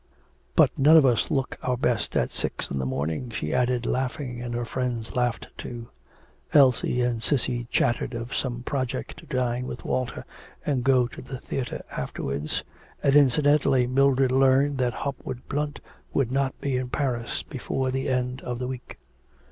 [0.55, 4.41] 'But none of us look our best at six in the morning,' she added laughing,
[4.41, 5.89] and her friends laughed too.
[6.53, 10.25] Elsie and Cissy chattered of some project to dine with Walter,
[10.65, 12.63] and go to the theatre afterwards,
[13.03, 15.79] and incidentally Mildred learnt that Hopwood Blunt
[16.13, 18.97] would not be in Paris before the end of the week.